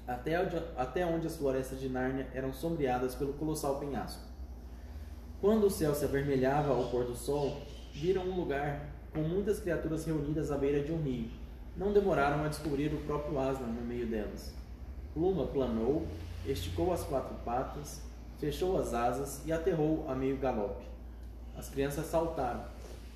até 0.07 0.41
onde, 0.41 0.57
até 0.75 1.05
onde 1.05 1.27
as 1.27 1.37
florestas 1.37 1.79
de 1.79 1.89
Nárnia 1.89 2.27
eram 2.33 2.51
sombreadas 2.53 3.15
pelo 3.15 3.33
colossal 3.33 3.79
penhasco. 3.79 4.24
Quando 5.41 5.67
o 5.67 5.69
céu 5.69 5.93
se 5.93 6.05
avermelhava 6.05 6.73
ao 6.73 6.89
pôr 6.89 7.03
do 7.05 7.15
sol, 7.15 7.61
viram 7.93 8.23
um 8.23 8.35
lugar 8.35 8.89
com 9.13 9.21
muitas 9.21 9.59
criaturas 9.59 10.05
reunidas 10.05 10.51
à 10.51 10.57
beira 10.57 10.81
de 10.81 10.91
um 10.91 11.01
rio. 11.01 11.29
Não 11.75 11.91
demoraram 11.91 12.43
a 12.43 12.47
descobrir 12.47 12.93
o 12.93 13.01
próprio 13.01 13.37
Aslan 13.37 13.67
no 13.67 13.81
meio 13.81 14.07
delas. 14.07 14.53
Pluma 15.13 15.45
planou, 15.45 16.07
esticou 16.45 16.93
as 16.93 17.03
quatro 17.03 17.35
patas, 17.43 18.01
fechou 18.39 18.79
as 18.79 18.93
asas 18.93 19.41
e 19.45 19.51
aterrou 19.51 20.05
a 20.09 20.15
meio 20.15 20.37
galope. 20.37 20.85
As 21.57 21.69
crianças 21.69 22.05
saltaram. 22.05 22.63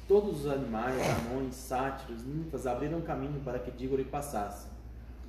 Todos 0.08 0.46
os 0.46 0.52
animais, 0.52 1.02
anões, 1.28 1.56
sátiros, 1.56 2.26
ninfas 2.26 2.66
abriram 2.68 3.02
caminho 3.02 3.40
para 3.42 3.60
que 3.60 3.72
Diggory 3.72 4.04
passasse. 4.04 4.68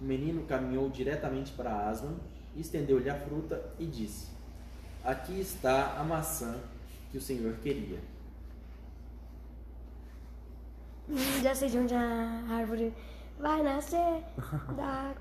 O 0.01 0.05
menino 0.05 0.43
caminhou 0.43 0.89
diretamente 0.89 1.53
para 1.53 1.89
Aslan, 1.89 2.15
estendeu-lhe 2.57 3.11
a 3.11 3.15
fruta 3.15 3.63
e 3.79 3.85
disse: 3.85 4.29
Aqui 5.05 5.39
está 5.39 5.97
a 5.99 6.05
maçã 6.05 6.57
que 7.11 7.19
o 7.19 7.21
Senhor 7.21 7.55
queria. 7.63 7.99
Já 11.43 11.55
sei 11.55 11.69
de 11.69 11.79
onde 11.79 11.95
a 11.95 12.45
árvore 12.51 12.93
vai 13.39 13.63
nascer. 13.63 14.23
Da 14.77 15.13